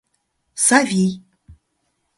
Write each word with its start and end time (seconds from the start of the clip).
Савий. 0.65 1.11